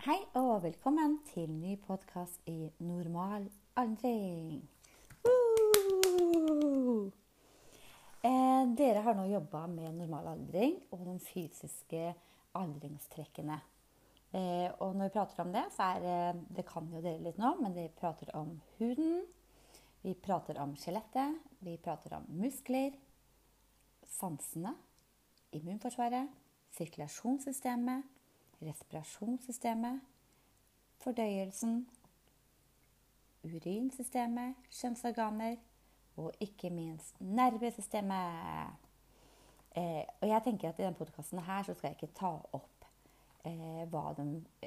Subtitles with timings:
[0.00, 3.42] Hei og velkommen til ny podkast i Normal
[3.76, 4.62] aldring.
[8.24, 12.14] Eh, dere har nå jobba med normal aldring og de fysiske
[12.56, 13.58] aldringstrekkene.
[14.32, 17.36] Eh, og når vi prater om det, så er eh, det kan jo dere litt
[17.42, 19.26] nå, men vi prater om huden.
[20.00, 21.42] Vi prater om skjelettet.
[21.60, 22.96] Vi prater om muskler,
[24.16, 24.72] sansene,
[25.60, 26.32] immunforsvaret,
[26.78, 28.16] sirkulasjonssystemet
[28.62, 30.00] respirasjonssystemet,
[31.00, 31.86] fordøyelsen,
[33.44, 35.56] urinsystemet, kjønnsorganer
[36.20, 38.76] og ikke minst nervesystemet.
[39.76, 42.86] Eh, og jeg tenker at I denne podkasten skal jeg ikke ta opp
[43.46, 44.26] eh, hva de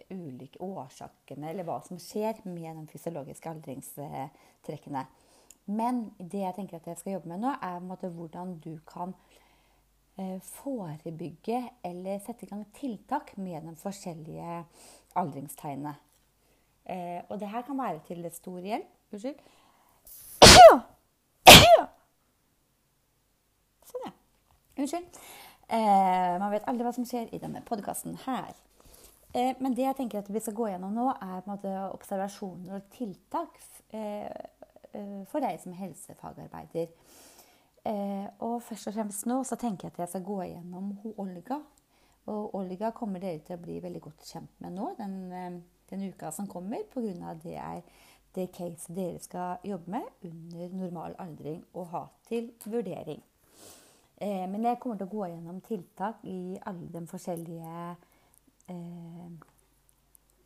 [0.10, 5.06] ulike årsakene eller hva som skjer med de fysiologiske aldringstrekkene.
[5.66, 9.14] Men det jeg tenker at jeg skal jobbe med nå, er måte, hvordan du kan
[10.46, 14.60] forebygge eller sette i gang tiltak med de forskjellige
[15.18, 15.96] aldringstegnene.
[16.86, 18.90] Eh, og det her kan være til stor hjelp.
[19.14, 19.40] Unnskyld.
[23.90, 24.12] Sånn, ja.
[24.78, 25.22] Unnskyld.
[25.70, 28.54] Eh, man vet aldri hva som skjer i denne podkasten her.
[29.34, 33.58] Eh, men det jeg tenker at vi skal gå gjennom nå, er observasjoner og tiltak
[33.96, 34.30] eh,
[34.94, 36.92] eh, for deg som helsefagarbeider.
[37.84, 41.60] Eh, og først og fremst nå så tenker jeg at jeg skal gå igjennom Olga.
[42.32, 45.60] Og Olga kommer dere til å bli veldig godt kjent med nå den, eh,
[45.92, 47.34] den uka som kommer, pga.
[47.44, 47.82] det er
[48.36, 53.22] det case dere skal jobbe med under normal aldring og ha til vurdering.
[54.18, 57.98] Eh, men jeg kommer til å gå gjennom tiltak i alle de forskjellige
[58.70, 59.30] eh,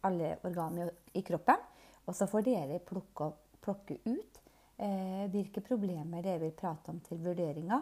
[0.08, 1.64] alle organene i kroppen.
[2.08, 4.42] Og så får dere plukke, plukke ut
[4.78, 7.80] hvilke problemer dere vil prate om til vurderinga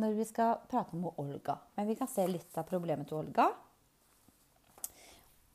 [0.00, 1.58] når vi skal prate om Olga.
[1.76, 3.48] Men vi kan se litt av problemet til Olga.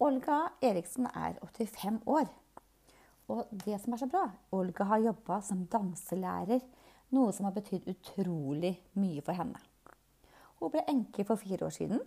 [0.03, 2.27] Olga Eriksen er 85 år.
[3.31, 6.59] Og det som er så bra, Olga har jobba som danselærer,
[7.15, 9.61] noe som har betydd utrolig mye for henne.
[10.59, 12.01] Hun ble enke for fire år siden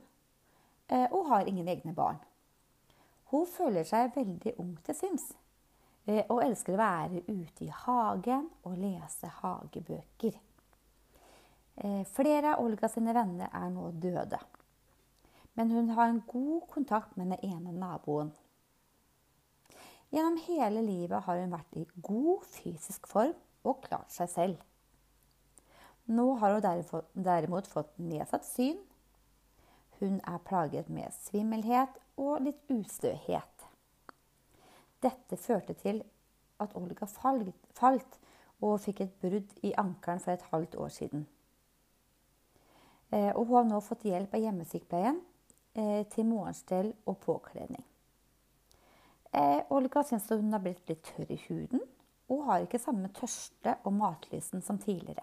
[0.90, 2.18] eh, og har ingen egne barn.
[3.32, 5.30] Hun føler seg veldig ung til sinns.
[6.06, 10.36] Eh, og elsker å være ute i hagen og lese hagebøker.
[11.76, 14.38] Eh, flere av Olga sine venner er nå døde.
[15.58, 18.30] Men hun har en god kontakt med den ene naboen.
[20.14, 23.34] Gjennom hele livet har hun vært i god fysisk form
[23.66, 24.62] og klart seg selv.
[26.06, 28.78] Nå har hun derimot fått nedsatt syn.
[29.98, 33.55] Hun er plaget med svimmelhet og litt ustøhet.
[35.06, 36.02] Dette førte til
[36.62, 38.18] at Olga falt
[38.64, 41.26] og fikk et brudd i ankelen for et halvt år siden.
[43.14, 45.20] Eh, og hun har nå fått hjelp av hjemmesykepleien
[45.78, 47.84] eh, til morgenstell og påkledning.
[49.36, 51.84] Eh, Olga syns hun har blitt litt tørr i huden
[52.32, 55.22] og har ikke samme tørste og matlysten som tidligere.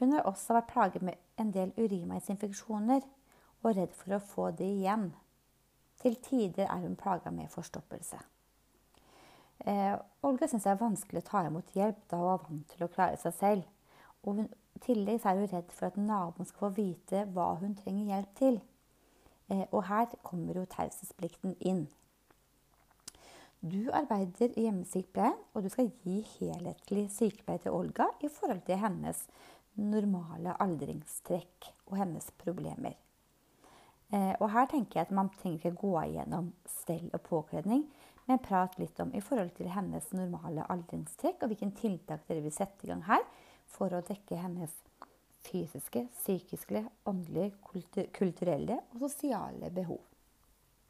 [0.00, 3.04] Hun har også vært plaget med en del urinveisinfeksjoner
[3.62, 5.12] og redd for å få det igjen.
[6.06, 8.18] Til tider er hun plaga med forstoppelse.
[9.66, 12.84] Eh, Olga syns det er vanskelig å ta imot hjelp, da hun er vant til
[12.86, 13.64] å klare seg selv.
[14.22, 14.44] Og hun,
[14.78, 18.36] I tillegg er hun redd for at naboen skal få vite hva hun trenger hjelp
[18.38, 18.60] til.
[19.50, 21.88] Eh, og her kommer jo taushetsplikten inn.
[23.66, 28.78] Du arbeider i hjemmesykepleien, og du skal gi helhetlig sykepleie til Olga i forhold til
[28.78, 29.24] hennes
[29.74, 32.94] normale aldringstrekk og hennes problemer.
[34.14, 37.86] Eh, og her tenker jeg at man trenger ikke gå igjennom stell og påkledning,
[38.26, 42.54] men prat litt om i forhold til hennes normale aldringstrekk, og hvilke tiltak dere vil
[42.54, 43.24] sette i gang her
[43.70, 44.74] for å dekke hennes
[45.46, 47.54] fysiske, psykiske, åndelige,
[48.14, 50.02] kulturelle og sosiale behov.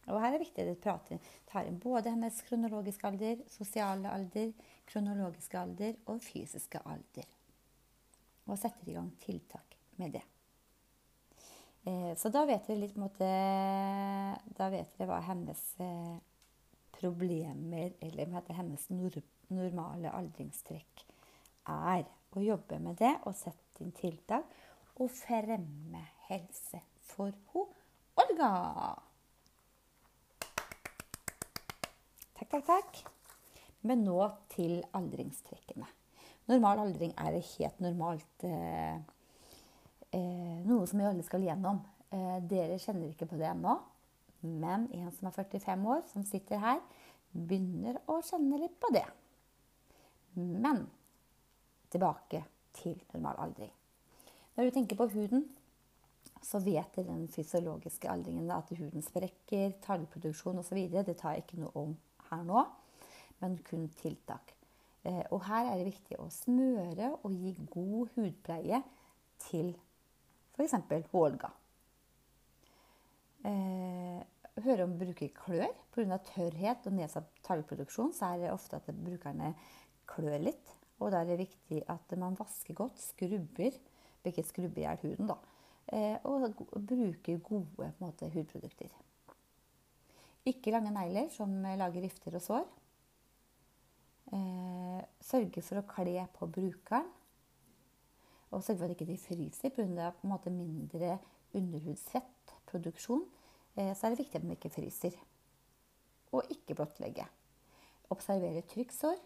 [0.06, 1.18] Og her er det viktig at dere
[1.50, 4.52] tar inn både hennes kronologiske alder, sosiale alder,
[4.86, 7.26] kronologiske alder og fysiske alder.
[8.46, 10.24] Og setter i gang tiltak med det.
[11.86, 13.26] Eh, så da vet dere litt måte,
[14.58, 16.16] Da vet dere hva hennes eh,
[16.96, 21.04] problemer eller hennes normale aldringstrekk
[21.70, 22.06] er.
[22.36, 24.50] Å jobbe med det og sette inn tiltak
[25.00, 27.66] og fremme helse for ho
[28.16, 28.50] Olga.
[32.36, 33.02] Takk, takk, takk.
[33.86, 34.18] Men nå
[34.52, 35.88] til aldringstrekkene.
[36.50, 38.44] Normal aldring er helt normalt.
[38.48, 38.96] Eh,
[40.16, 41.82] eh, noe som vi alle skal gjennom.
[42.10, 43.76] Eh, dere kjenner ikke på det ennå,
[44.46, 46.80] men en som er 45 år, som sitter her,
[47.36, 49.06] begynner å kjenne litt på det.
[50.36, 50.86] Men
[51.92, 52.42] tilbake
[52.76, 53.72] til normal aldring.
[54.56, 55.46] Når du tenker på huden,
[56.44, 60.78] så vet dere den fysiologiske aldringen at huden sprekker, talgproduksjon osv.
[60.92, 61.96] Det tar jeg ikke noe om
[62.30, 62.62] her nå,
[63.42, 64.54] men kun tiltak.
[65.06, 68.80] Eh, og her er det viktig å smøre og gi god hudpleie
[69.48, 69.74] til
[70.56, 70.76] f.eks.
[71.16, 71.50] Olga.
[73.46, 74.22] Eh,
[74.64, 75.74] hører om bruker klør.
[75.94, 76.18] Pga.
[76.32, 79.52] tørrhet og nedsatt talgproduksjon så er det ofte at brukerne
[80.08, 80.72] klør litt.
[81.00, 83.74] Og da er det viktig at man vasker godt, skrubber,
[84.26, 85.36] ikke skrubber hjel huden, da.
[85.92, 88.90] Eh, og bruker gode måte, hudprodukter.
[90.46, 92.66] Ikke lange negler som lager rifter og sår.
[94.34, 97.12] Eh, sørge for å kle på brukeren.
[98.56, 100.50] Og selvfølgelig ikke de fryser pga.
[100.50, 101.18] mindre
[101.54, 103.24] underhudsfettproduksjon.
[103.76, 105.16] Eh, så er det viktig at de ikke fryser.
[106.32, 107.26] Og ikke blottlegge.
[108.10, 109.18] Observere trykksår.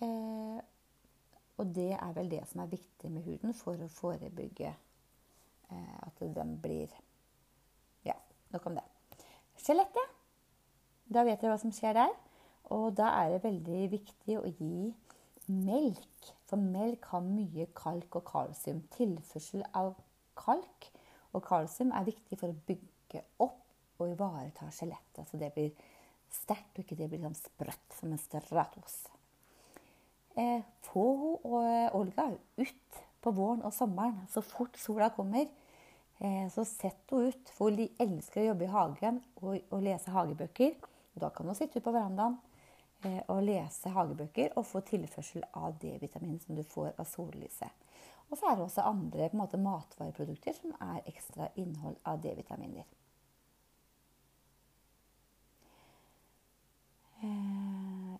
[0.00, 0.60] Eh,
[1.56, 6.24] og det er vel det som er viktig med huden for å forebygge eh, at
[6.24, 6.88] den blir
[8.04, 8.16] Ja,
[8.54, 8.86] nok om det.
[9.60, 10.16] Skjelettet.
[11.04, 12.16] Da vet dere hva som skjer der.
[12.72, 14.94] Og da er det veldig viktig å gi
[15.50, 16.32] melk.
[16.50, 18.82] For melk har mye kalk og kalsium.
[18.96, 19.94] Tilførsel av
[20.38, 20.88] kalk
[21.30, 25.28] og kalsium er viktig for å bygge opp og ivareta skjelettet.
[25.28, 25.70] Så det blir
[26.30, 28.98] sterkt, og ikke det blir sånn sprøtt som en stratos.
[30.38, 31.06] Eh, få
[31.38, 35.46] og Olga ut på våren og sommeren så fort sola kommer.
[36.18, 37.54] Eh, så sett henne ut.
[37.54, 40.74] For hun elsker å jobbe i hagen og, og lese hagebøker.
[41.20, 42.38] Da kan hun sitte ute på verandaen
[43.04, 47.86] eh, og lese hagebøker og få tilførsel av D-vitamin som du får av sollyset.
[48.30, 52.86] Og så er det også andre måte, matvareprodukter som er ekstra innhold av D-vitaminer.
[57.20, 58.14] Eh,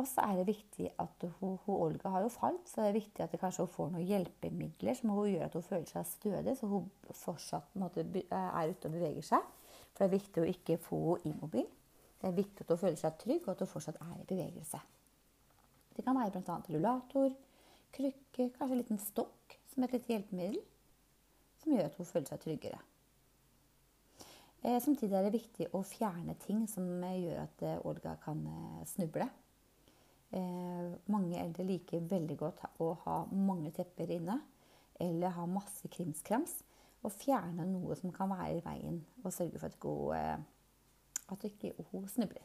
[0.00, 2.96] og så er det viktig at hun, hun, Olga har jo falt, så det er
[2.96, 6.56] viktig at kanskje hun får noen hjelpemidler som hun gjør at hun føler seg stødig,
[6.58, 6.88] så hun
[7.22, 9.46] fortsatt måte, er ute og beveger seg.
[9.92, 11.68] For det er viktig å ikke få henne immobil.
[12.22, 14.78] Det er viktig at hun føler seg trygg, og at hun fortsatt er i bevegelse.
[15.96, 16.60] Det kan være bl.a.
[16.70, 17.34] rullator,
[17.92, 20.62] krykke, kanskje en liten stokk som et lite hjelpemiddel,
[21.60, 22.80] som gjør at hun føler seg tryggere.
[24.62, 28.82] Eh, samtidig er det viktig å fjerne ting som gjør at eh, Olga kan eh,
[28.88, 29.28] snuble.
[31.12, 34.38] Mange eldre liker veldig godt å ha mange tepper inne,
[34.96, 36.54] eller ha masse krimskrams.
[37.02, 39.86] Og fjerne noe som kan være i veien, og sørge for at,
[40.16, 40.44] eh,
[41.32, 42.44] at ikke hun snubler.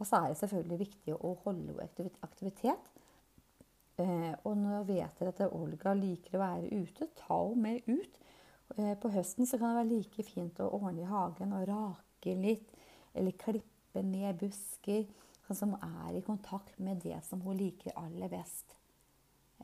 [0.00, 2.90] Og så er det selvfølgelig viktig å holde henne aktivitet
[4.00, 8.14] Og og nå vet at Olga liker å være ute, ta henne med ut.
[8.78, 12.36] Eh, på høsten så kan det være like fint å ordne i hagen og rake
[12.38, 12.72] litt.
[13.12, 15.04] Eller klippe ned busker,
[15.44, 18.72] sånn som er i kontakt med det som hun liker aller best.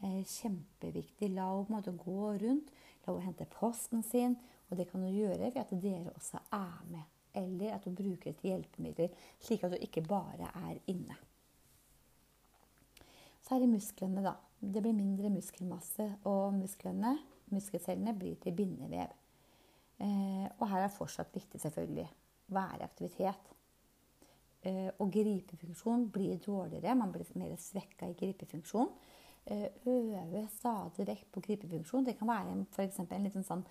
[0.02, 1.32] Eh, kjempeviktig.
[1.32, 2.72] La henne gå rundt,
[3.06, 4.36] la henne hente posten sin.
[4.68, 7.15] Og det kan hun gjøre ved at dere også er med.
[7.36, 9.12] Eller at hun bruker et hjelpemiddel,
[9.42, 11.16] slik at hun ikke bare er inne.
[13.46, 14.34] Så er det musklene, da.
[14.60, 17.12] Det blir mindre muskelmasse, og musklene,
[17.52, 19.12] muskelcellene blir til bindevev.
[20.02, 22.08] Eh, og her er fortsatt viktig, selvfølgelig,
[22.56, 23.52] være aktivitet.
[24.66, 26.96] Eh, og gripefunksjon blir dårligere.
[26.98, 28.90] Man blir mer svekka i gripefunksjon.
[29.46, 32.06] Eh, øve stadig vekk på gripefunksjon.
[32.06, 32.98] Det kan være f.eks.
[33.04, 33.62] en liten sånn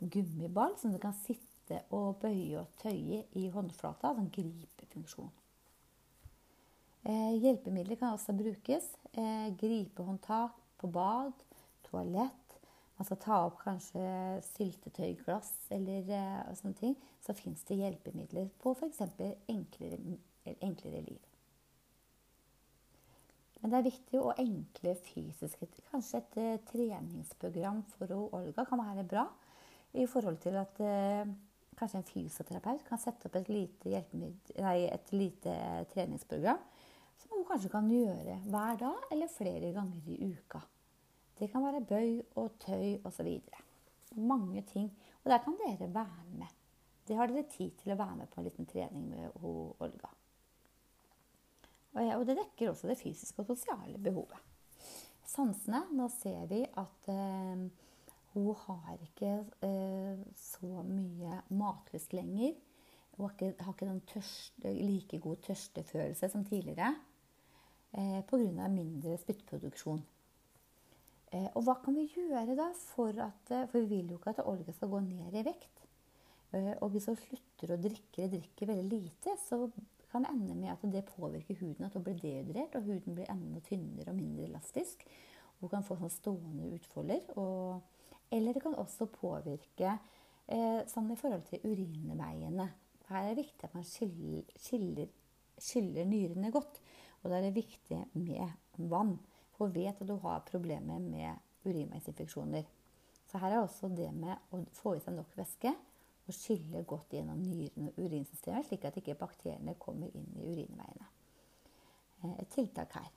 [0.00, 1.47] gummiball som du kan sitte
[1.94, 4.14] og bøye og tøye i håndflata.
[4.16, 5.30] Sånn gripefunksjon.
[7.08, 8.90] Eh, hjelpemidler kan også brukes.
[9.12, 11.32] Eh, gripehåndtak på bad,
[11.86, 12.58] toalett.
[12.98, 14.02] Man skal ta opp kanskje
[14.42, 16.98] syltetøyglass eller eh, sånne ting.
[17.24, 19.04] Så fins det hjelpemidler på f.eks.
[19.48, 20.18] Enklere,
[20.58, 21.28] enklere liv.
[23.58, 29.06] Men det er viktig å enkle fysiske Kanskje et uh, treningsprogram for Olga kan være
[29.08, 29.24] bra.
[29.98, 31.30] I forhold til at uh,
[31.78, 34.02] kanskje en fysioterapeut kan sette opp et lite,
[34.58, 35.54] nei, et lite
[35.92, 36.60] treningsprogram
[37.18, 40.60] som hun kanskje kan gjøre hver dag eller flere ganger i uka.
[41.38, 43.28] Det kan være bøy og tøy osv.
[44.18, 44.88] Mange ting.
[45.22, 46.54] Og der kan dere være med.
[47.08, 50.10] Det har dere tid til å være med på en liten trening med Olga.
[51.98, 54.42] Og det dekker også det fysiske og sosiale behovet.
[55.28, 57.64] Sansene Nå ser vi at eh,
[58.38, 59.32] hun har ikke
[59.66, 62.54] eh, så mye matlyst lenger.
[63.16, 66.94] Hun har ikke, har ikke den tørste, like god tørstefølelse som tidligere
[67.92, 68.68] eh, pga.
[68.68, 70.04] mindre spyttproduksjon.
[71.32, 74.32] Eh, og hva kan vi gjøre da for at eh, For vi vil jo ikke
[74.32, 75.82] at Olga skal gå ned i vekt.
[76.56, 79.66] Eh, og hvis hun slutter å drikke eller drikker veldig lite, så
[80.08, 83.28] kan det ende med at det påvirker huden, at hun blir dehydrert, og huden blir
[83.28, 85.04] enda tynnere og mindre elastisk.
[85.60, 87.26] Hun kan få sånn stående utfolder.
[87.36, 87.82] og
[88.30, 89.94] Eller det kan også påvirke
[90.46, 92.68] eh, sånn i forhold til urinveiene.
[93.08, 95.08] Her er det viktig at man skiller, skiller,
[95.56, 96.80] skyller nyrene godt.
[97.22, 99.16] Og da er det viktig med vann.
[99.56, 102.68] For vet at du har problemer med urinveisinfeksjoner.
[103.28, 105.72] Så her er også det med å få i seg nok væske
[106.28, 111.08] og skylle godt gjennom nyrene og urinsystemet, slik at ikke bakteriene kommer inn i urinveiene.
[112.22, 113.08] Eh, et tiltak her.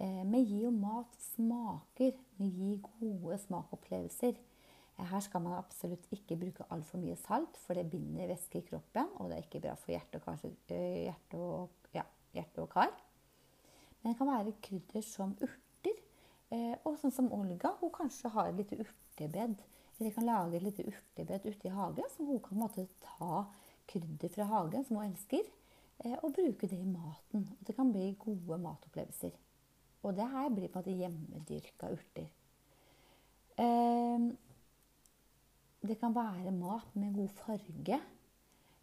[0.00, 2.14] Eh, vi gir jo mat smaker.
[2.38, 4.38] Vi gir gode smakopplevelser.
[4.96, 8.64] Eh, her skal man absolutt ikke bruke altfor mye salt, for det binder væske i
[8.70, 12.70] kroppen, og det er ikke bra for hjerte og, kanskje, hjerte og, ja, hjerte og
[12.72, 12.94] kar.
[14.00, 15.98] Men det kan være krydder som urter.
[16.88, 19.60] Og sånn som Olga, hun kanskje har et lite urtebed.
[19.98, 23.44] Eller kan lage et lite urtebed ute i hagen, så hun kan måte, ta
[23.92, 25.44] krydder fra hagen, som hun elsker,
[26.22, 27.44] og bruke det i maten.
[27.60, 29.36] Og Det kan bli gode matopplevelser.
[30.02, 32.30] Og det her blir på en måte hjemmedyrka urter.
[33.60, 34.30] Eh,
[35.80, 38.00] det kan være mat med god farge.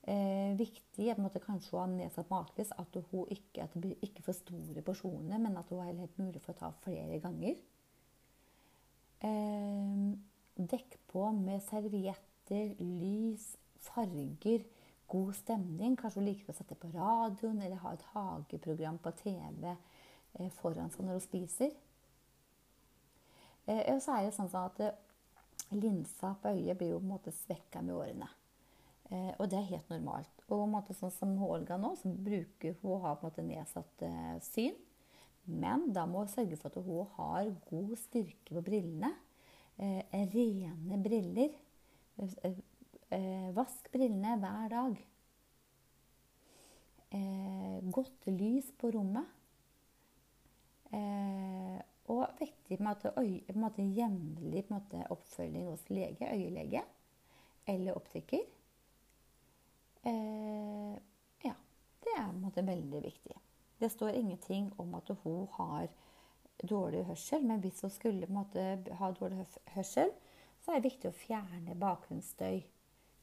[0.07, 4.24] Eh, viktig at måtte kanskje ha nedsatt matlyst, at, hun ikke, at det blir ikke
[4.24, 7.57] for store porsjoner, men at hun har helt mulig for å ta flere ganger.
[9.27, 10.07] Eh,
[10.57, 13.57] dekk på med servietter, lys,
[13.89, 14.63] farger,
[15.12, 15.97] god stemning.
[16.00, 19.75] Kanskje hun liker å sette på radioen eller ha et hageprogram på TV
[20.60, 21.75] foran seg når hun spiser.
[23.67, 24.98] Eh, og så er det sånn at eh,
[25.75, 28.34] linsa på øyet blir jo på en måte svekka med årene.
[29.39, 30.41] Og det er helt normalt.
[30.41, 33.46] Og på en måte sånn som Olga nå, så bruker hun har på en måte
[33.46, 34.01] nedsatt
[34.44, 34.75] syn.
[35.48, 39.13] Men da må hun sørge for at hun har god styrke på brillene.
[40.34, 41.56] rene briller.
[43.56, 45.00] vask brillene hver dag.
[47.96, 49.37] godt lys på rommet.
[52.39, 54.65] Viktig med at øye, jevnlig
[55.10, 56.84] oppfølging hos lege, øyelege
[57.67, 58.39] eller optiker.
[60.05, 60.96] Eh,
[61.43, 61.53] ja,
[62.03, 63.36] det er på en måte veldig viktig.
[63.79, 65.88] Det står ingenting om at hun har
[66.69, 70.12] dårlig hørsel, men hvis hun skulle på en måte, ha dårlig hørsel,
[70.62, 72.63] så er det viktig å fjerne bakgrunnsstøy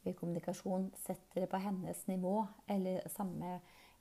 [0.05, 0.91] ved kommunikasjon.
[1.03, 3.59] Sette det på hennes nivå, eller samme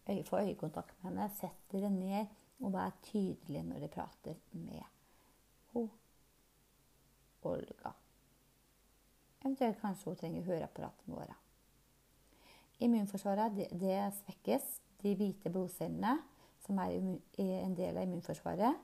[0.10, 1.30] øye, få øyekontakt med henne.
[1.40, 2.26] Sette det ned
[2.64, 4.93] og være tydelig når de prater med
[7.50, 7.94] Olga.
[9.44, 11.36] Eventuelt kanskje hun trenger høreapparatene våre.
[12.84, 14.80] Immunforsvaret det, det svekkes.
[15.04, 16.16] De hvite blodcellene,
[16.64, 18.78] som er en del av immunforsvaret,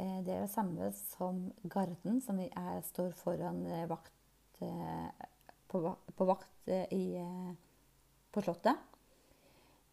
[0.00, 4.14] eh, det er det samme som garden, som er, står foran eh, vakt,
[4.64, 5.26] eh,
[5.68, 5.82] på,
[6.16, 7.20] på vakt i,
[8.32, 8.80] på Slottet.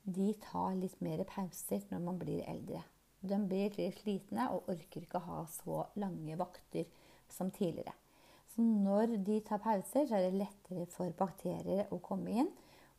[0.05, 2.86] De tar litt mer pauser når man blir eldre.
[3.25, 6.88] De blir litt slitne og orker ikke å ha så lange vakter
[7.27, 7.95] som tidligere.
[8.55, 12.51] Så når de tar pauser, så er det lettere for bakterier å komme inn,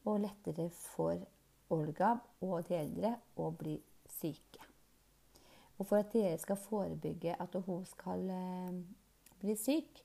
[0.04, 1.16] og lettere for
[1.72, 2.12] Olga
[2.44, 3.78] og de eldre å bli
[4.18, 4.60] syke.
[5.76, 8.76] Og for at dere skal forebygge at hun skal eh,
[9.40, 10.02] bli syk,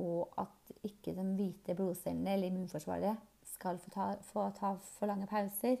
[0.00, 5.28] og at ikke de hvite blodcellene eller immunforsvaret skal få ta, få ta for lange
[5.28, 5.80] pauser,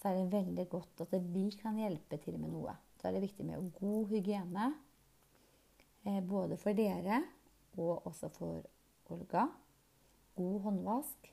[0.00, 2.76] så er det veldig godt at vi kan hjelpe til med noe.
[3.00, 4.68] Da er det viktig med god hygiene.
[6.04, 7.22] Eh, både for dere
[7.76, 8.64] og også for
[9.10, 9.46] Olga.
[10.36, 11.30] God håndvask.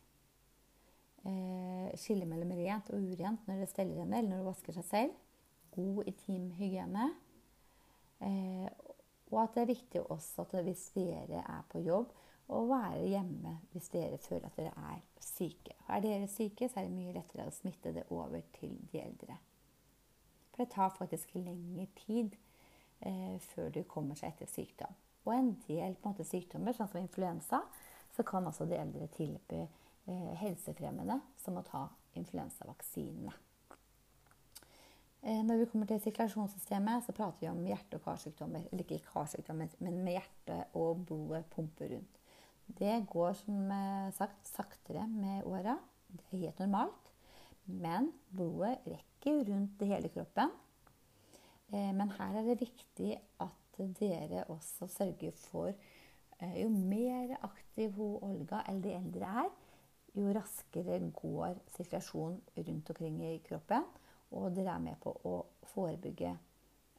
[1.25, 4.87] Eh, skille mellom rent og urent når det steller henne eller når hun vasker seg
[4.89, 5.19] selv.
[5.75, 7.11] God intimhygiene.
[8.21, 8.67] Eh,
[9.31, 12.11] og at det er viktig også at hvis dere er på jobb,
[12.51, 15.75] å være hjemme hvis dere føler at dere er syke.
[15.87, 19.37] Er dere syke, så er det mye lettere å smitte det over til de eldre.
[20.51, 22.35] For det tar faktisk lengre tid
[22.99, 24.97] eh, før du kommer seg etter sykdom.
[25.25, 27.61] Og en del på en måte, sykdommer, sånn som influensa,
[28.15, 31.85] så kan altså de eldre tilby eh, helsefremmende som å ta
[32.19, 33.33] influensavaksinene.
[35.21, 38.65] Eh, når vi kommer til sirkulasjonssystemet, så prater vi om hjerte- og karsykdommer.
[38.71, 42.17] Eller ikke karsykdommer, men med hjertet og blodet pumper rundt.
[42.79, 45.77] Det går som eh, sagt saktere med åra.
[46.09, 47.13] Det er helt normalt.
[47.65, 50.49] Men blodet rekker rundt hele kroppen.
[51.69, 53.13] Eh, men her er det viktig
[53.45, 53.60] at
[53.99, 59.49] dere også sørger for eh, Jo mer aktiv hun Olga eller de eldre er,
[60.15, 63.85] jo raskere går sirkulasjonen rundt omkring i kroppen.
[64.31, 65.37] Og dere er med på å
[65.73, 66.33] forebygge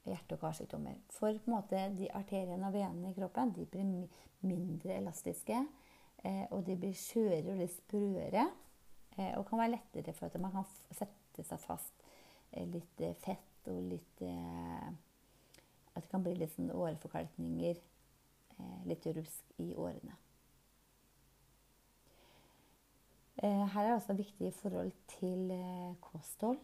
[0.05, 0.99] hjerte- og karsykdommer.
[1.13, 4.09] For på en måte, de arteriene og venene i kroppen de blir
[4.41, 5.61] mindre elastiske.
[6.25, 8.49] Eh, og de blir skjørere og litt sprøere.
[9.19, 12.05] Eh, og kan være lettere for at man kan sette seg fast
[12.53, 14.23] litt fett og litt
[15.93, 17.81] At det kan bli litt sånn åreforkalkninger,
[18.87, 20.17] litt rusk i årene.
[23.43, 26.59] Eh, her er også viktig i forhold til eh, kosthold.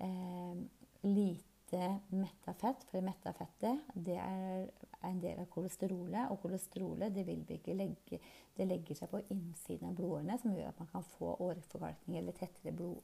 [0.00, 0.60] Eh,
[1.02, 1.80] lite
[2.10, 4.68] metta fett, for metta fettet det er
[5.06, 6.30] en del av kolesterolet.
[6.30, 8.20] Og kolesterolet det legge,
[8.56, 12.36] det legger seg på innsiden av blodårene, som gjør at man kan få åreforkalkning eller
[12.36, 13.00] tettere, blod,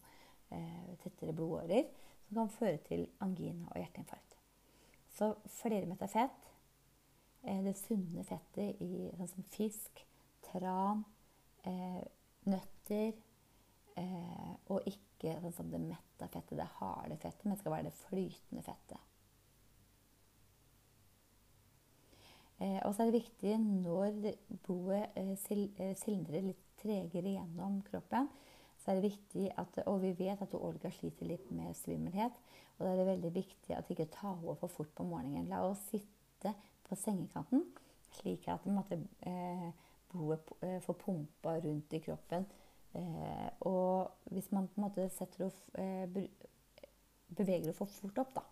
[1.02, 1.88] tettere blodårer,
[2.28, 4.35] som kan føre til angina og hjerteinfarkt.
[5.16, 5.30] Så
[5.62, 6.50] flermetta fett,
[7.40, 10.02] det sunne fettet i sånn som fisk,
[10.44, 11.04] tran,
[12.50, 13.14] nøtter.
[13.96, 17.88] Eh, og ikke sånn som det metta fettet, det harde fettet, men det skal være
[17.88, 19.06] det flytende fettet.
[22.60, 24.30] Eh, og så er det viktig når
[24.64, 28.28] blodet eh, eh, sildrer litt tregere gjennom kroppen,
[28.86, 32.36] så er det viktig at, Og vi vet at Olga sliter litt med svimmelhet.
[32.76, 35.48] Og da er det veldig viktig at vi ikke tar henne for fort på morgenen.
[35.50, 36.54] La henne sitte
[36.86, 37.64] på sengekanten
[38.20, 39.70] slik at måte, eh,
[40.12, 42.46] blodet eh, får pumpa rundt i kroppen.
[42.92, 46.06] Eh, og hvis man på en måte setter og eh,
[47.28, 48.44] beveger henne for fort opp, da,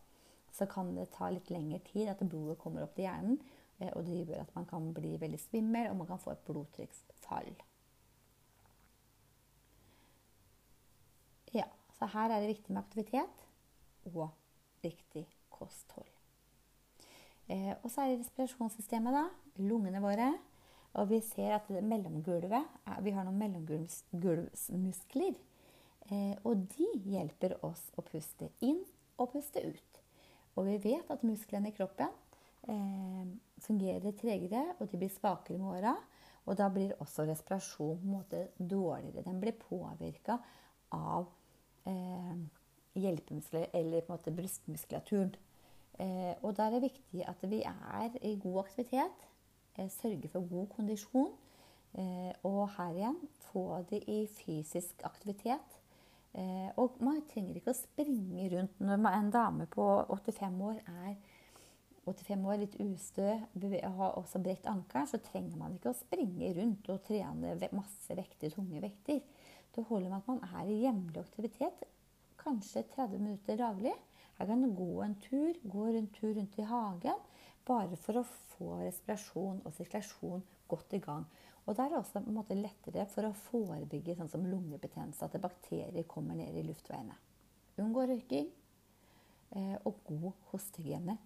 [0.52, 3.38] så kan det ta litt lengre tid at blodet kommer opp til hjernen.
[3.84, 7.48] Og det gjør at man kan bli veldig svimmel, og man kan få et blodtrykksfall.
[11.52, 11.66] Ja,
[12.04, 13.44] så her er det viktig med aktivitet
[14.10, 14.26] og
[14.84, 16.10] riktig kosthold.
[17.48, 19.22] Eh, og så er det respirasjonssystemet, da.
[19.64, 20.26] Lungene våre.
[21.00, 22.68] Og vi ser at mellomgulvet
[23.02, 25.38] Vi har noen mellomgulvsmuskler.
[26.10, 28.82] Eh, og de hjelper oss å puste inn
[29.16, 30.00] og puste ut.
[30.58, 32.12] Og vi vet at musklene i kroppen
[32.68, 33.30] eh,
[33.64, 35.94] fungerer tregere, og de blir svakere med åra.
[36.44, 39.24] Og da blir også respirasjon måte dårligere.
[39.24, 40.36] Den blir påvirka
[40.92, 41.32] av
[41.90, 42.34] eh,
[42.94, 45.34] hjelpemuskler eller på en måte brystmuskulaturen.
[45.98, 49.28] Eh, og da er det viktig at vi er i god aktivitet
[49.78, 51.32] Eh, sørge for god kondisjon.
[51.94, 53.18] Eh, og her igjen
[53.50, 55.80] få det i fysisk aktivitet.
[56.34, 61.14] Eh, og man trenger ikke å springe rundt når en dame på 85 år er
[62.04, 63.28] 85 år, litt ustø,
[63.80, 68.52] har også bredt anker, så trenger man ikke å springe rundt og trene masse vekter,
[68.52, 69.22] tunge vekter.
[69.74, 71.86] Det holder med at man er i hjemlig aktivitet,
[72.38, 73.94] kanskje 30 minutter daglig.
[74.38, 77.24] Her kan du gå en tur, gå en tur rundt i hagen,
[77.66, 81.24] bare for å få respirasjon og sirkulasjon godt i gang.
[81.64, 85.40] Og da er det også en måte, lettere for å forebygge sånn som lungebetennelse, at
[85.40, 87.16] bakterier kommer ned i luftveiene.
[87.80, 88.50] Unngå røyking
[89.56, 91.16] eh, og god hostehygiene,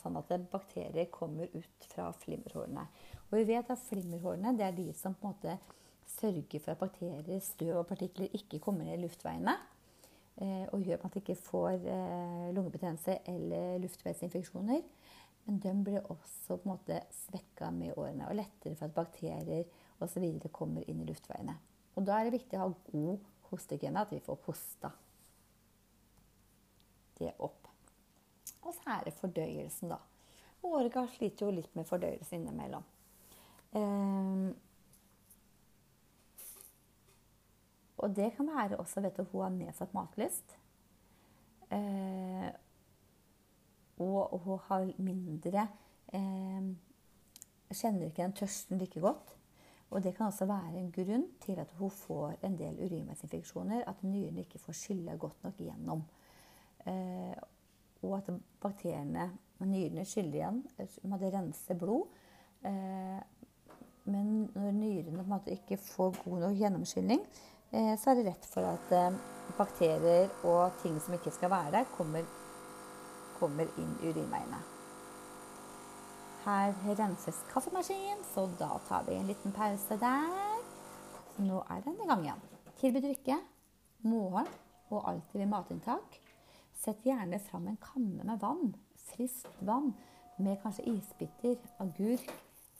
[0.00, 2.86] sånn at bakterier kommer ut fra flimmerhårene.
[3.28, 5.58] Og vi vet at flimmerhårene er de som på en måte
[6.06, 9.56] sørger for at bakterier, støv og partikler ikke kommer ned i luftveiene.
[10.40, 14.82] Eh, og gjør at man ikke får eh, lungebetennelse eller luftveisinfeksjoner.
[15.44, 19.64] Men de blir også på en måte svekka med årene og lettere for at bakterier
[20.02, 20.24] osv.
[20.52, 21.56] kommer inn i luftveiene.
[21.96, 24.92] Og Da er det viktig å ha god hostehygiene, at vi får hosta
[27.18, 27.68] det opp.
[28.62, 29.98] Og så er det fordøyelsen, da.
[30.62, 32.84] Årega sliter jo litt med fordøyelse innimellom.
[33.74, 34.52] Um,
[38.02, 40.56] og det kan være også vet du, hun har nedsatt matlyst.
[41.72, 42.48] Eh,
[44.02, 45.68] og hun har mindre
[46.12, 46.72] eh,
[47.72, 49.30] Kjenner ikke den tørsten like godt.
[49.92, 53.86] Og det kan også være en grunn til at hun får en del urinveisinfeksjoner.
[53.88, 56.02] At nyrene ikke får skylle godt nok gjennom.
[56.84, 57.38] Eh,
[58.02, 58.28] og at
[58.60, 59.30] bakteriene
[59.62, 60.56] Nyrene skyller igjen.
[61.04, 62.08] Man må rense blod.
[62.66, 63.20] Eh,
[64.10, 68.92] men når nyrene ikke får god nok gjennomskylling, eh, så er det rett for at
[68.92, 69.18] eh,
[69.56, 72.26] bakterier og ting som ikke skal være der, kommer
[73.42, 74.60] kommer inn urinveiene.
[76.44, 80.60] Her renses kaffemaskinen, så da tar vi en liten pause der.
[81.42, 82.44] Nå er den i gang igjen.
[82.78, 83.38] Tilbud drikke,
[84.06, 84.50] morgen
[84.90, 86.18] og alltid ved matinntak.
[86.82, 88.74] Sett gjerne fram en kanne med vann,
[89.10, 89.92] friskt vann,
[90.38, 92.30] med kanskje isbiter, agurk,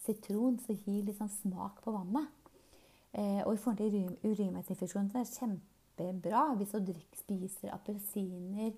[0.02, 2.41] sitron, som gir litt sånn smak på vannet.
[3.12, 8.72] Eh, og i forhold til urinveisinfeksjoner er det kjempebra hvis du spiser appelsiner,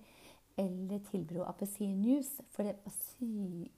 [0.57, 2.43] eller tilbro appelsinjuice.
[2.51, 2.75] For det,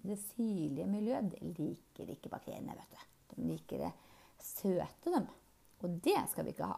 [0.04, 2.76] det, syrlige miljøet det liker ikke bakteriene.
[2.78, 3.08] vet du.
[3.34, 3.91] De liker det
[4.41, 5.28] søte, dem.
[5.82, 6.78] Og det skal vi ikke ha.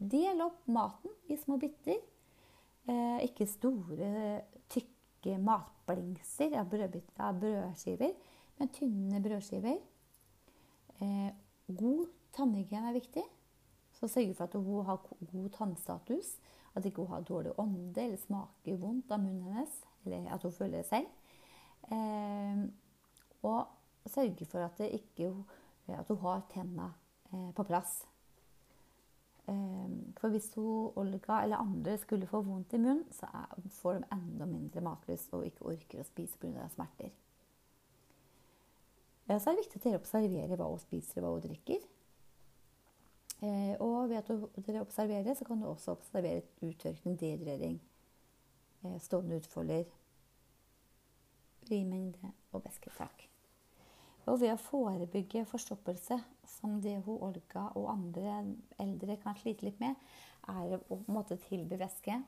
[0.00, 1.98] Del opp maten i små biter.
[2.88, 4.40] Eh, ikke store,
[4.70, 6.72] tykke matblingser av,
[7.20, 8.14] av brødskiver,
[8.58, 9.76] men tynne brødskiver.
[11.00, 11.28] Eh,
[11.68, 13.24] god tannhygiene er viktig.
[13.96, 16.36] Så sørg for at hun har god tannstatus.
[16.74, 19.80] At ikke hun har dårlig ånde eller smaker vondt av munnen hennes.
[20.06, 21.10] Eller at hun føler det selv.
[21.90, 22.62] Eh,
[23.42, 23.66] og
[24.06, 25.34] sørge for at, ikke,
[25.88, 26.92] at hun har tenna
[27.32, 28.04] eh, på plass.
[29.50, 29.88] Eh,
[30.20, 33.26] for hvis hun, Olga eller andre skulle få vondt i munnen, så
[33.80, 36.68] får de enda mindre matlyst og ikke orker å spise pga.
[36.74, 37.10] smerter.
[39.30, 41.82] Så er det viktig at dere observerer hva hun spiser og hva hun drikker.
[43.40, 44.28] Eh, og ved at
[44.66, 47.80] dere observerer, så kan du også observere uttørkning, dehydrering,
[48.84, 49.84] eh, stående utfolder,
[51.62, 53.28] urinmengde og væsketak.
[54.26, 58.42] Og ved å forebygge forstoppelse, som det hun Olga og andre
[58.78, 59.96] eldre kan slite litt med,
[60.48, 62.22] er å på tilby væske,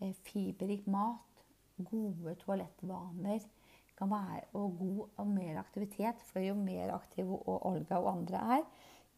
[0.00, 1.44] eh, fiberrik mat,
[1.78, 3.46] gode toalettvaner
[3.96, 6.20] kan være, og god og mer aktivitet.
[6.32, 8.64] For jo mer aktiv Olga og andre er,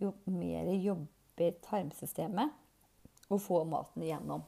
[0.01, 0.69] jo mer
[1.35, 2.51] jobber tarmsystemet
[3.31, 4.45] å få maten igjennom.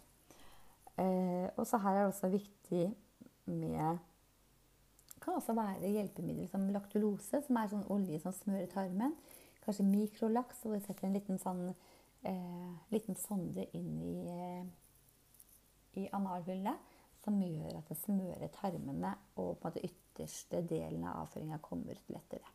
[0.97, 2.95] Eh, og så her er det også viktig
[3.47, 3.99] med
[5.21, 9.15] kan også være hjelpemiddel som laktulose, som er sånn olje som smører tarmen.
[9.65, 11.75] Kanskje mikrolaks, hvor vi setter en liten, sånn,
[12.23, 14.67] eh, liten sonde inn i, eh,
[16.03, 16.79] i analhullet.
[17.25, 21.91] Som gjør at det smører tarmene, og på en måte ytterste delen av avføringa kommer
[21.91, 22.47] ut lettere.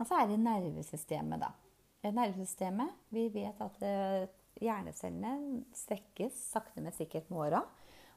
[0.00, 1.52] Og så er det nervesystemet, da.
[2.08, 4.28] Nervesystemet, Vi vet at eh,
[4.60, 7.60] hjernecellene svekkes sakte, men sikkert med åra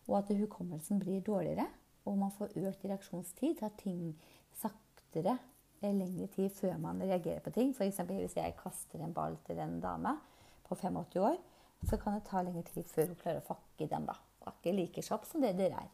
[0.08, 1.68] og at hukommelsen blir dårligere.
[2.06, 4.14] Og man får økt reaksjonstid, tar ting
[4.60, 5.38] saktere
[5.82, 7.72] eh, lengre tid før man reagerer på ting.
[7.72, 8.02] F.eks.
[8.10, 10.18] hvis jeg kaster en ball til en dame
[10.68, 11.40] på 85 år,
[11.88, 14.08] så kan det ta lengre tid før hun klarer å fakke den.
[14.10, 14.18] da.
[14.52, 15.92] Ikke like kjapp som det dere er.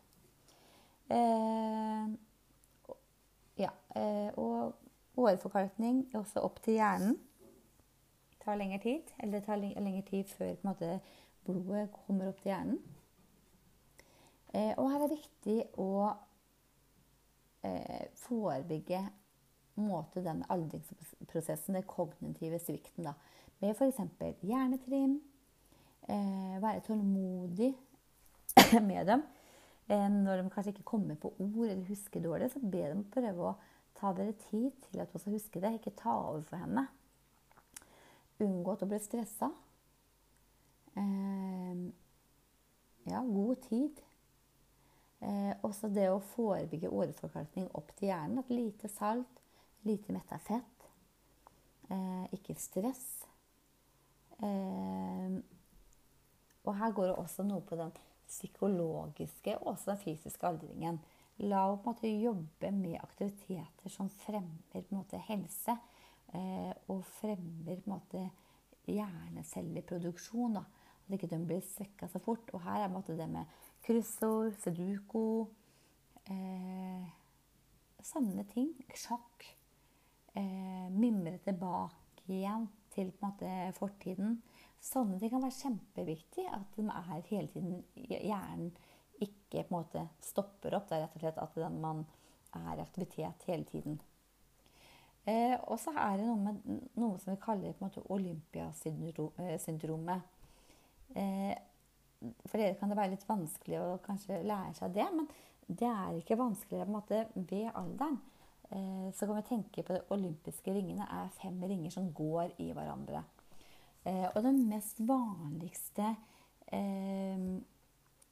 [1.14, 2.10] Eh,
[3.62, 4.89] ja, eh, og
[5.20, 7.18] åreforkalkning også opp til hjernen.
[8.32, 9.12] Det tar lengre tid.
[9.20, 11.00] Eller det tar lengre tid før måte,
[11.46, 12.80] blodet kommer opp til hjernen.
[14.54, 15.90] Eh, og her er det viktig å
[17.68, 19.04] eh, forebygge
[19.80, 23.14] måte, den aldringsprosessen, den kognitive svikten, da,
[23.62, 24.02] med f.eks.
[24.42, 25.20] hjernetrim.
[26.10, 27.74] Eh, være tålmodig
[28.90, 29.24] med dem.
[29.90, 33.52] Eh, når de kanskje ikke kommer på ord eller husker dårlig, så be dem prøve
[33.52, 33.58] å
[34.00, 35.74] ta dere tid til at hun skal huske det.
[35.78, 36.88] Ikke ta over for henne.
[38.40, 39.52] Unngå å bli stressa.
[40.96, 41.82] Eh,
[43.10, 44.00] ja, god tid.
[45.20, 48.40] Eh, også det å forebygge åreforkalkning opp til hjernen.
[48.40, 49.42] At lite salt,
[49.88, 50.90] lite metta fett,
[51.90, 53.26] eh, ikke stress.
[54.40, 55.40] Eh,
[56.64, 57.92] og her går det også noe på den
[58.30, 61.00] psykologiske og også den fysiske aldringen.
[61.40, 65.78] La henne på en måte jobbe med aktiviteter som fremmer på en måte, helse.
[66.36, 68.26] Eh, og fremmer på en måte
[68.90, 70.58] hjernecelleproduksjon.
[70.60, 70.66] Da.
[71.06, 72.52] At ikke de blir svekka så fort.
[72.54, 75.48] Og her er på en måte det med kryssord, sudoku
[76.28, 77.08] eh,
[78.04, 78.74] Sanne ting.
[78.96, 79.48] Sjakk.
[80.36, 84.38] Eh, mimre tilbake igjen til på en måte, fortiden.
[84.84, 86.46] Sånne ting kan være kjempeviktig.
[86.52, 88.72] At de er hele tiden Hjernen
[89.50, 90.88] ikke på en måte stopper opp.
[90.90, 91.98] Det er rett og slett at man
[92.56, 93.96] er i aktivitet hele tiden.
[95.26, 96.56] Eh, og så er det noe, med,
[96.98, 100.22] noe som vi kaller på olympiasyndromet.
[101.18, 101.56] Eh,
[102.46, 105.26] for dere kan det være litt vanskelig å kanskje lære seg det, men
[105.70, 108.18] det er ikke vanskeligere på en måte ved alderen.
[108.70, 112.72] Eh, så kan vi tenke på de olympiske ringene er fem ringer som går i
[112.74, 113.24] hverandre.
[114.08, 116.08] Eh, og den mest vanligste
[116.74, 117.38] eh,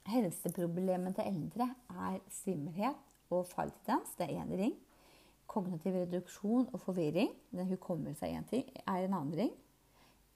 [0.08, 1.68] helseproblemet til eldre
[2.08, 2.98] er svimmelhet
[3.30, 4.14] og falltendens.
[4.18, 4.74] Det er én ring.
[5.48, 8.42] Kognitiv reduksjon og forvirring, den hukommelse er
[9.04, 9.54] en annen ring.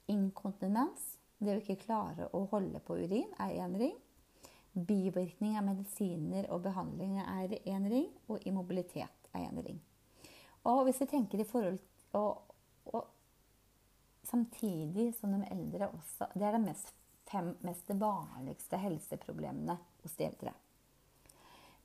[0.08, 3.96] Inkontinens det å ikke klare å holde på urin er én ring.
[4.72, 8.08] Bivirkning av medisiner og behandling er én ring.
[8.30, 9.80] Og immobilitet er én ring.
[10.68, 11.80] Og hvis vi tenker i forhold
[12.18, 12.54] og,
[12.92, 13.10] og,
[14.22, 16.92] Samtidig som de eldre også Det er den mest,
[17.32, 20.52] fem mest vanligste helseproblemene hos de eldre.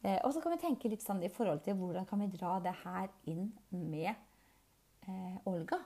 [0.04, 2.58] Eh, og så kan vi tenke litt sånn i forhold til hvordan kan vi dra
[2.64, 5.80] det her inn med eh, Olga.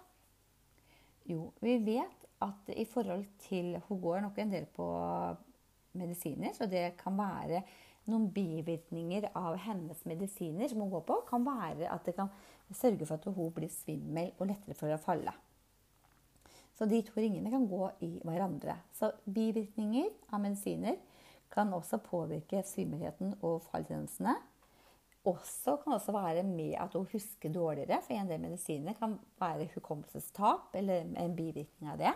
[1.30, 4.88] Jo, vi vet at i forhold til Hun går nok en del på
[5.94, 7.62] medisiner, så det kan være
[8.10, 12.32] noen bivirkninger av hennes medisiner som hun går på, kan være at det kan
[12.74, 15.34] sørge for at hun blir svimmel og lettere for å falle.
[16.82, 18.74] Så de to ringene kan gå i hverandre.
[18.98, 20.96] Så bivirkninger av medisiner
[21.54, 24.34] kan også påvirke svimmelheten og falltendensene.
[25.30, 29.68] Også kan også være med at hun husker dårligere, for en del medisiner kan være
[29.76, 32.16] hukommelsestap eller en bivirkning av det.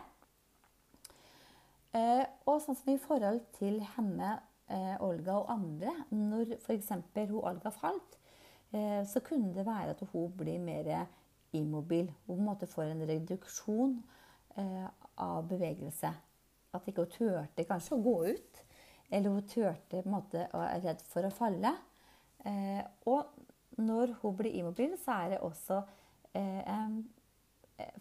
[1.93, 4.33] Eh, og sånn som i forhold til henne,
[4.65, 6.89] eh, Olga og andre, når f.eks.
[7.13, 8.17] hun Olga falt,
[8.73, 11.05] eh, så kunne det være at hun blir mer
[11.53, 12.09] immobil.
[12.25, 13.99] Hun på en måte får en reduksjon
[14.61, 14.87] eh,
[15.23, 16.11] av bevegelse.
[16.75, 18.63] At ikke hun turte kanskje å gå ut.
[19.09, 21.75] Eller hun turte på en måte og er redd for å falle.
[22.45, 23.29] Eh, og
[23.81, 25.81] når hun blir immobil, så er det også
[26.37, 27.03] eh, en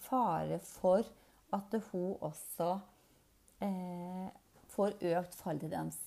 [0.02, 1.06] fare for
[1.54, 2.70] at hun også
[3.64, 4.28] eh,
[4.74, 5.98] får økt falltendens.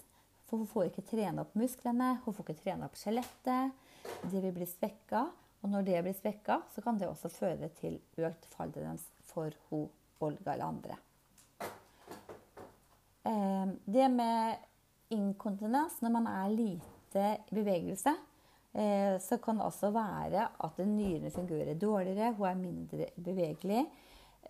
[0.47, 3.75] For hun får ikke trene opp musklene, hun får ikke trene opp skjelettet.
[4.31, 5.27] Det vil bli svekka.
[5.65, 9.87] Og når det blir svekka, så kan det også føre til økt falltendens for hun,
[10.25, 10.97] Olga eller andre.
[13.27, 14.55] Eh, det med
[15.09, 18.13] inkontinens når man er lite i bevegelse,
[18.73, 23.85] eh, så kan det også være at nyrene fungerer dårligere, hun er mindre bevegelig.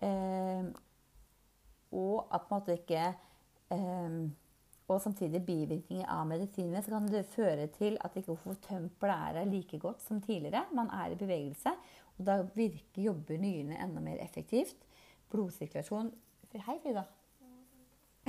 [0.02, 0.68] Eh,
[1.92, 3.14] og at man ikke
[4.88, 9.44] og samtidig bivirkninger av medisinene, så kan det føre til at ikke får tømt blæra
[9.44, 10.64] like godt som tidligere.
[10.72, 11.74] Man er i bevegelse,
[12.16, 14.87] og da virker, jobber nyrene enda mer effektivt.
[15.32, 16.10] Blodsirkulasjon
[16.48, 17.02] Hei, Frida.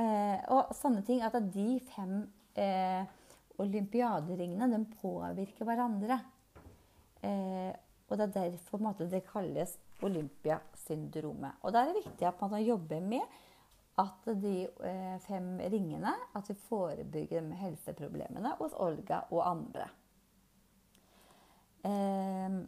[0.00, 2.18] eh, og sånne ting at de fem
[2.60, 3.06] eh,
[3.62, 6.18] olympiaderingene de påvirker hverandre.
[7.24, 7.72] Eh,
[8.04, 9.72] og det er derfor måte, det kalles
[10.04, 11.64] olympiasyndromet.
[11.64, 13.40] Og da er det viktig at man jobber med
[14.04, 19.88] at de eh, fem ringene at vi forebygger helseproblemene hos Olga og andre.
[21.88, 22.58] Eh,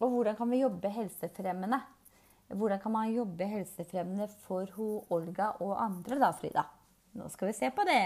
[0.00, 1.80] og hvordan kan vi jobbe helsefremmende?
[2.50, 6.64] Hvordan kan man jobbe helsefremmende for ho, Olga og andre, da, Frida?
[7.14, 8.02] Nå skal vi se på det.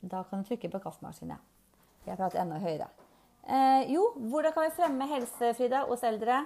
[0.00, 1.38] Da kan du trykke på kaffemaskinen.
[2.06, 2.88] Jeg prater enda høyere.
[3.46, 6.40] Eh, jo, hvordan kan vi fremme helse, Frida, hos eldre?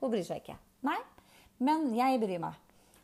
[0.00, 0.58] Hun bryr seg ikke.
[0.86, 0.98] Nei,
[1.62, 2.58] men jeg bryr meg.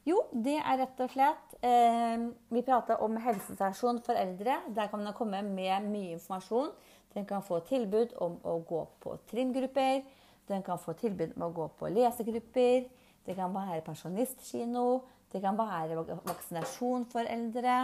[0.04, 4.58] Jo, det er rett og slett eh, Vi prater om helsestasjon for eldre.
[4.74, 6.74] Der kan man komme med mye informasjon.
[7.14, 10.02] Den kan få tilbud om å gå på trimgrupper.
[10.48, 12.88] Den kan få tilbud om å gå på lesegrupper.
[13.24, 14.86] Det kan være pensjonistkino.
[15.32, 17.78] Det kan være vaksinasjon for eldre.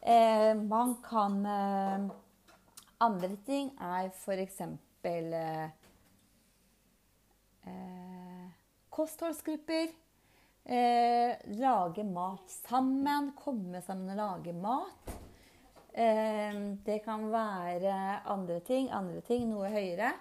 [0.00, 2.10] Eh, man kan eh,
[3.00, 4.58] Andre ting er f.eks.
[5.08, 5.64] Eh,
[7.64, 8.48] eh,
[8.92, 9.92] kostholdsgrupper.
[10.64, 13.32] Eh, lage mat sammen.
[13.36, 15.14] Komme sammen og lage mat.
[15.92, 17.94] Eh, det kan være
[18.28, 18.90] andre ting.
[18.92, 20.12] Andre ting noe høyere.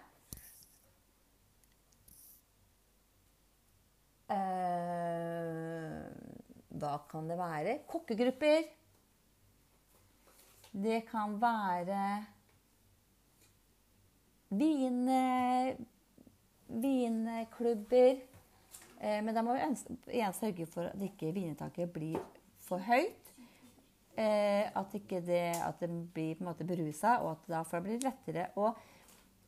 [6.80, 7.78] Hva kan det være?
[7.90, 8.68] Kokkegrupper.
[10.70, 12.04] Det kan være
[14.50, 15.08] vin,
[16.68, 18.20] vinklubber.
[19.00, 19.64] Eh, men da må vi
[20.18, 22.20] igjen sørge for at ikke vininntaket blir
[22.68, 23.34] for høyt.
[24.20, 27.80] Eh, at ikke det, at det blir på en måte berusa, og at da blir
[27.80, 28.74] det bli lettere å,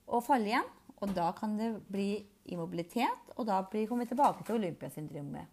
[0.08, 0.70] å, falle igjen.
[1.02, 2.22] Og da kan det bli
[2.54, 5.50] immobilitet, og da kommer vi tilbake til olympiasyndromet.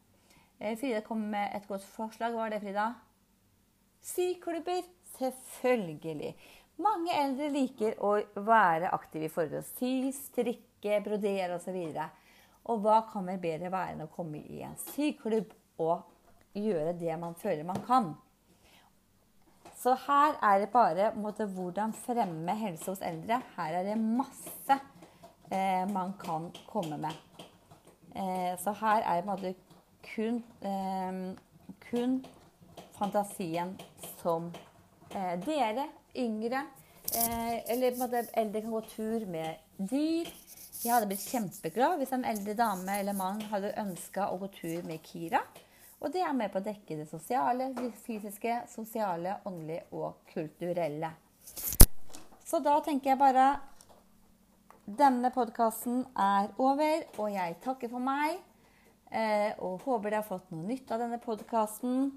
[0.58, 2.34] Eh, Frida kom med et godt forslag.
[2.34, 2.92] Hva var det, Frida?
[4.04, 4.82] Syklubber.
[5.18, 6.34] Selvfølgelig.
[6.78, 8.12] Mange eldre liker å
[8.46, 11.74] være aktive i forhold til sy, strikke, brodere osv.
[11.74, 12.28] Og,
[12.70, 16.04] og hva kan vel bedre være enn å komme i en syklubb og
[16.54, 18.12] gjøre det man føler man kan?
[19.78, 23.40] Så her er det bare måte, hvordan fremme helse hos eldre.
[23.56, 24.78] Her er det masse
[25.50, 27.14] eh, man kan komme med.
[28.14, 29.54] Eh, så her er det måte,
[30.14, 31.34] kun, eh,
[31.90, 32.18] kun
[32.98, 33.76] fantasien
[34.22, 34.52] som
[35.14, 36.64] eh, dere yngre
[37.14, 40.30] eh, eller måte, eldre kan gå tur med dyr
[40.78, 44.84] jeg hadde blitt kjempeglad hvis en eldre dame eller mann hadde ønska å gå tur
[44.87, 45.40] med Kira.
[45.98, 51.11] Og det er med på å dekke det sosiale, det fysiske, sosiale, åndelige og kulturelle.
[52.46, 53.48] Så da tenker jeg bare
[54.88, 58.38] Denne podkasten er over, og jeg takker for meg.
[59.12, 62.09] Eh, og håper dere har fått noe nytt av denne podkasten.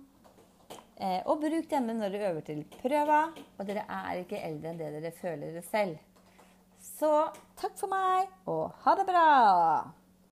[0.96, 3.22] Eh, og bruk denne når dere øver til prøva,
[3.58, 6.00] og dere er ikke eldre enn det dere føler dere selv.
[6.80, 7.12] Så
[7.60, 9.28] takk for meg, og ha det bra!